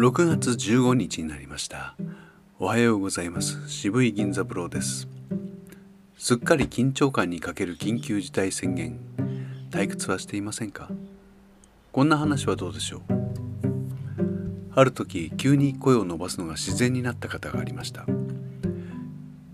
[0.00, 1.94] 6月15日になりました。
[2.58, 3.68] おはようございます。
[3.68, 5.06] 渋い銀座ブローです。
[6.16, 8.98] すっかり緊張感に欠ける緊急事態宣言。
[9.70, 10.88] 退屈はしていませんか？
[11.92, 13.02] こんな話はどうでしょう？
[14.74, 18.06] ある時急に声を伸ばすのが自然になった方がありました。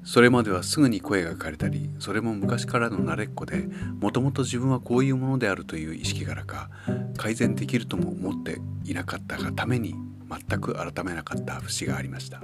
[0.05, 3.69] それまではすぐに声が枯れたりそれも昔からの慣れっこで
[3.99, 6.71] もともと自分はこういうものであるという意識からか
[7.17, 9.97] 改善できるとも思っていなかったがために
[10.29, 12.41] 全く改めなかった節がありました。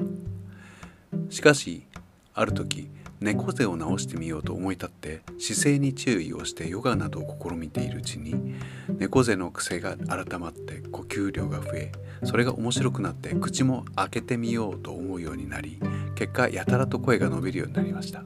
[1.31, 1.87] しかし
[2.35, 2.89] ある時
[3.21, 8.57] 猫背を直してみようと思い立って姿勢に注意をしてヨガなどを試みているうちに
[8.99, 11.93] 猫背の癖が改まって呼吸量が増え
[12.25, 15.79] それが面白くなって口も開けてみようと思うようになり
[16.15, 18.25] 結果やたらと声が伸びるようになりました。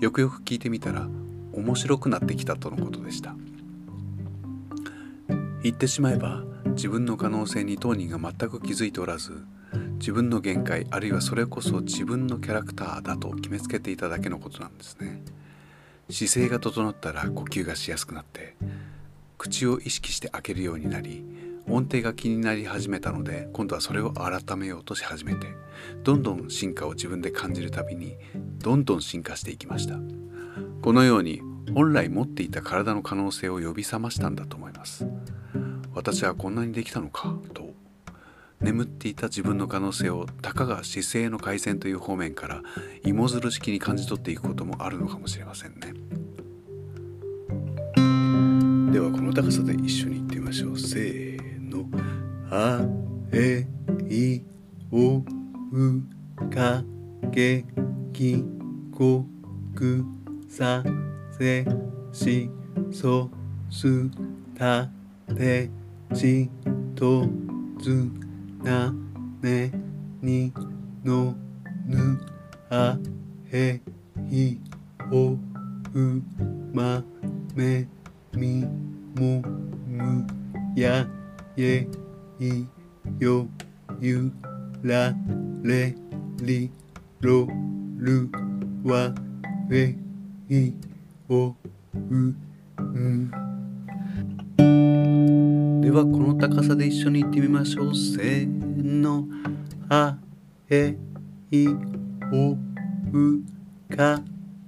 [0.00, 1.08] よくよく聞いてみたら
[1.52, 3.34] 面白くなってきたとのことでした。
[5.62, 6.44] 言ってしまえば
[6.78, 9.44] 自分の可能性に当人が全く気づいておらず
[9.98, 15.20] 自分の限界あるいはそれこそ自分のキャラクターだと決めつけていただけのことなんですね。
[16.08, 18.54] 姿勢が整ったら呼吸がしやすくなって
[19.38, 21.24] 口を意識して開けるようになり
[21.66, 25.48] 音程が気になり始めたので今度はそれを改めようとし始めて
[26.04, 28.16] どんどん進化を自分で感じるたびに
[28.60, 29.98] どんどん進化していきました。
[30.80, 31.42] このように
[31.74, 35.08] 本来持っていた体の可能性を呼び覚ましたんだと思います。
[35.98, 37.74] 私はこんなにできたのかと。
[38.60, 42.62] 眠っていた自分の可能性をたかが姿勢の改善という方面から
[43.02, 45.92] 芋づる式に感じ取っていくこともあるのかもしれませんね。
[48.92, 50.78] ではこの高さで一緒に言ってみましょう。
[50.78, 51.84] せーの。
[52.50, 52.80] あ
[53.32, 53.66] え
[54.08, 54.40] い
[54.92, 55.24] おう
[56.54, 56.84] か
[57.32, 57.64] け
[58.12, 58.44] き
[58.92, 59.26] こ
[59.74, 60.04] く
[60.48, 60.84] さ
[61.36, 61.66] せ
[62.12, 62.48] し
[62.92, 63.28] そ
[63.68, 64.08] す
[64.56, 64.88] た
[65.34, 65.87] て。
[66.14, 66.50] ち
[66.94, 67.26] と
[67.80, 68.10] ず
[68.62, 68.92] な
[69.42, 69.70] ね
[70.22, 70.52] に
[71.04, 71.34] の
[71.86, 72.20] ぬ
[72.70, 72.98] あ
[73.52, 73.80] へ
[74.30, 74.56] い
[75.12, 75.36] お
[75.94, 76.22] う
[76.72, 77.02] ま
[77.54, 77.86] め
[78.32, 78.64] み
[79.16, 79.42] も
[79.86, 80.26] む
[80.76, 81.06] や
[81.56, 81.86] え
[82.38, 82.66] い
[83.18, 83.46] よ
[84.00, 84.30] ゆ
[84.82, 85.14] ら
[85.62, 85.94] れ
[86.42, 86.70] り
[87.20, 87.48] ろ
[87.98, 88.28] る
[88.84, 89.12] わ
[89.70, 89.94] え
[90.48, 90.74] い
[91.28, 91.54] お
[91.94, 93.47] うん。
[95.88, 97.94] ではこの高さで一緒に言ってみましょう。
[97.94, 99.24] せーの。
[99.88, 100.18] あ
[100.68, 100.94] え
[101.50, 101.66] い
[102.30, 103.42] おう
[103.96, 104.20] か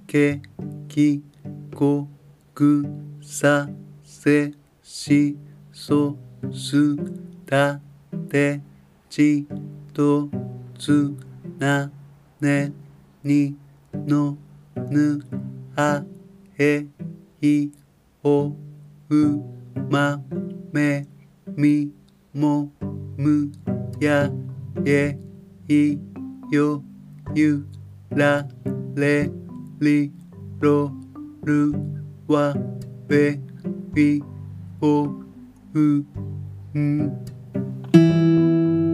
[0.07, 0.41] け
[0.87, 1.21] き
[1.75, 2.07] こ
[2.55, 2.87] く
[3.21, 3.69] さ
[4.03, 5.37] せし
[5.71, 6.17] そ
[6.51, 6.95] す
[7.45, 7.79] た
[8.27, 8.59] て
[9.07, 9.45] ち
[9.93, 10.27] と
[10.79, 11.15] つ
[11.59, 11.91] な
[12.39, 12.73] ね
[13.23, 13.55] に
[13.93, 14.39] の
[14.75, 15.23] ぬ
[15.75, 16.03] あ
[16.57, 16.87] え
[17.43, 17.69] い
[18.23, 18.55] おう
[19.87, 20.19] ま
[20.73, 21.10] め。
[21.55, 21.91] み
[22.33, 22.71] も
[23.17, 23.51] む
[23.99, 24.31] や
[24.85, 25.17] え
[25.67, 25.97] い
[26.51, 26.83] よ
[27.33, 27.65] ゆ
[28.09, 28.47] ら
[28.95, 29.29] れ
[29.79, 30.11] り
[30.59, 30.91] ろ
[31.43, 31.73] る
[32.27, 32.55] わ
[33.07, 33.39] べ
[33.93, 34.23] び
[34.81, 35.03] お
[35.73, 37.25] うん。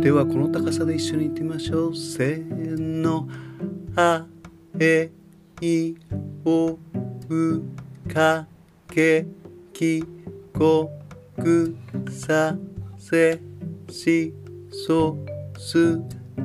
[0.01, 1.96] ではこの高さで一緒に言ってみましょう。
[1.96, 3.28] せーの。
[3.96, 4.25] あ
[4.79, 5.09] え
[5.62, 5.96] い
[6.46, 6.78] お
[7.29, 7.63] う
[8.07, 8.47] か
[8.88, 9.25] け
[9.73, 10.03] き
[10.53, 10.97] こ。
[11.41, 11.75] く
[12.09, 12.55] さ
[12.97, 13.39] せ
[13.89, 14.33] し
[14.85, 15.17] そ
[15.57, 16.01] す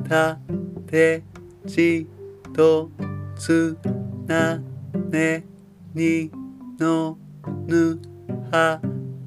[0.07, 0.39] た
[0.87, 1.23] て
[1.67, 2.07] ち
[2.53, 2.89] と
[3.35, 3.77] つ
[4.25, 4.61] な
[5.09, 5.43] ね
[5.93, 6.31] に
[6.79, 7.17] の
[7.67, 7.99] ぬ
[8.51, 8.79] は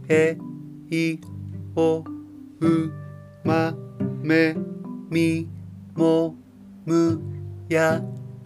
[0.09, 0.37] え
[0.91, 1.19] い
[1.75, 2.05] お
[2.61, 2.93] う
[3.45, 3.75] ま
[4.23, 4.55] め
[5.11, 5.49] み
[5.95, 6.35] も
[6.85, 7.21] む
[7.69, 8.01] や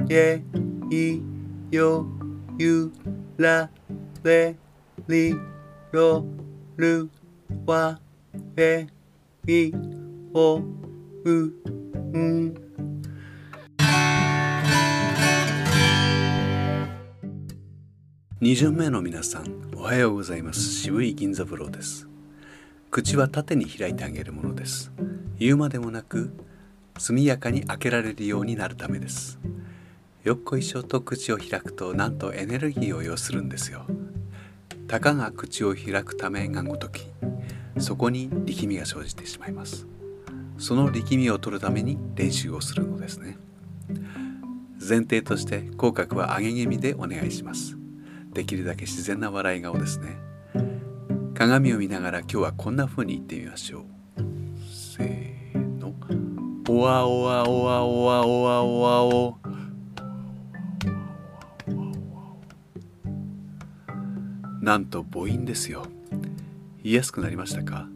[0.09, 0.43] え
[0.91, 1.23] い
[1.71, 2.07] よ
[2.59, 2.93] ゆ
[3.37, 3.71] ら
[4.23, 4.57] れ
[5.09, 5.35] り
[5.93, 6.25] ろ
[6.81, 7.11] る
[7.67, 8.01] わ
[8.57, 8.87] え
[9.47, 9.71] い
[10.33, 10.63] お
[11.25, 11.55] うん
[18.41, 20.61] 2巡目の皆さんおはようございます。
[20.61, 22.09] 渋い銀座風呂です。
[22.91, 24.91] 口は縦に開いてあげるものです。
[25.39, 26.33] 言うまでもなく
[26.97, 29.39] 速やかに開けられるようになるためです。
[30.25, 33.85] よっこいしょと口を開くとなんとエネルギーを要するんですよ。
[34.91, 37.07] たかが口を開くためがごとき
[37.79, 39.87] そこに力みが生じてしまいます。
[40.59, 43.39] その力みを取るために練習をするのですね。
[44.81, 47.79] 前提として口角は上げ気味でお願いします。
[48.33, 50.19] できるだけ自然な笑い顔ですね。
[51.35, 53.85] 鏡を見ながら今日はこんな風に言ってみましょう。
[54.69, 55.95] せーの。
[56.69, 59.40] おわおわおわおわおわおわお。
[64.61, 65.87] なんと母音ですよ。
[66.83, 67.89] 言いやすくなりましたか？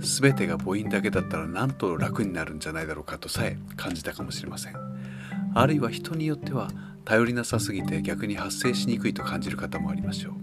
[0.00, 4.74] 全てが母音だけだったらなんと楽になるんじゃないだろうかとさえ感じたかもしれません。
[5.54, 6.70] あるいは人によっては
[7.04, 10.34] 頼りなさすぎて逆に発生しにくいと感じる方もありましょう。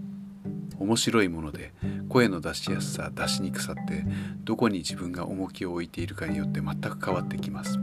[0.82, 1.74] 面白いもので
[2.08, 4.06] 声の出しやすさ出しにくさって
[4.44, 7.78] どこに自分が重きを置いているかによって全く変わってきます。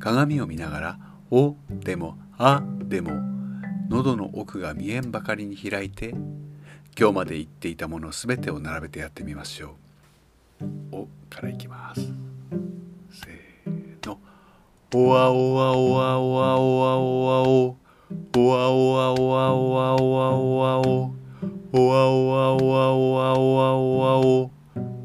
[0.00, 0.98] 鏡を見ながら
[1.30, 3.12] 「お」でも「あ」でも
[3.88, 6.14] 喉の奥が見えんばかりに開いて
[6.96, 9.76] 今日まで言っていたもの全てを並べてやってみましょ
[10.60, 12.00] う「お」からいきます。
[13.10, 14.20] せーの
[14.94, 17.76] 「おわおわおわおわおわおわお」
[18.36, 21.12] おわおわおわおわおわおわお
[21.72, 24.50] おわおわおわおわおわおわお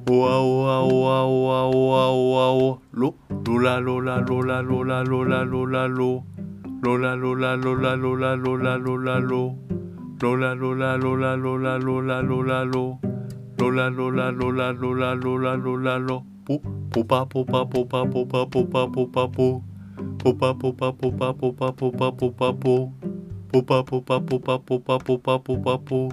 [0.07, 6.24] おわおわおわおわおわおわおロロラロラロラロラロラロラロ
[6.81, 9.56] ロラロラロラロラロラロラロ
[10.24, 12.98] ロラロラロラロラロラロラロ
[13.58, 16.62] ロラロラロラロラロラロラロポ
[16.94, 19.62] ポパポパポパポパポパポパポ
[20.18, 22.88] ポパポパポパポパポパポパポ
[23.52, 26.04] ポパポパポパポパポパポ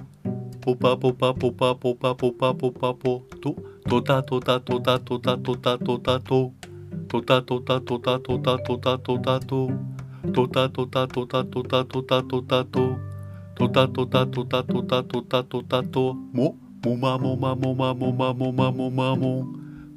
[13.55, 16.13] パポポパポパポパポパポパポパポとたとたとたとたとたとたと。
[16.13, 19.45] ももまもまもまもまもまもまも。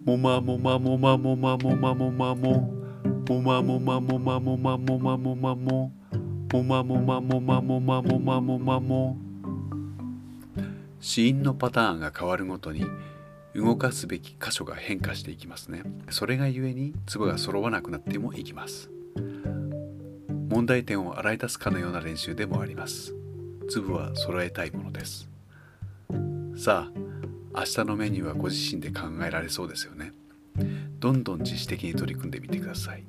[0.04, 2.74] もまもまもまもまもまもまも。
[3.26, 5.92] もまもまもまもまもまもまも。
[6.52, 9.16] もまもまもまもまもまもまも。
[11.00, 12.84] 子音のパターンが変わるごとに
[13.54, 15.84] 動かすべき箇所が変化していきますね。
[16.10, 18.90] それがゆえに粒が揃わなくなってもいきます。
[20.50, 23.14] 問題点を洗い出すかのような練習でもあります。
[23.69, 25.28] 粒は揃えたいものです。
[26.56, 30.12] さあ明日のメニューはご自身で考えられそうですよね。
[31.00, 33.05] どんどん自主的に取り組んでみてください。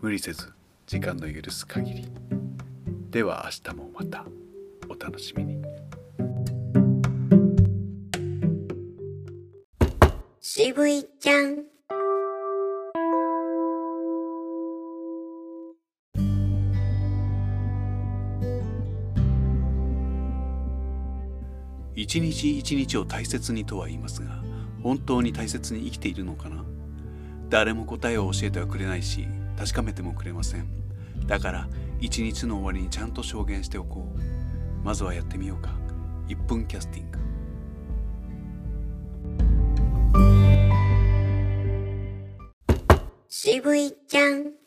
[0.00, 0.52] 無理せず
[0.86, 2.08] 時間の許す限り。
[3.10, 4.26] では明日もまた。
[4.88, 5.62] お楽しみに。
[10.40, 11.75] 渋いちゃん。
[21.96, 24.42] 一日一日を大切にとは言いますが
[24.82, 26.62] 本当に大切に生きているのかな？
[27.48, 29.26] 誰も答えを教えてはくれないし
[29.58, 30.68] 確かめてもくれません。
[31.26, 34.20] だから一日の終わりにちゃんと証言しておこう。
[34.84, 35.70] まずはやってみようか。
[36.28, 37.18] 1分キャスティング。
[43.28, 44.65] 渋いちゃん。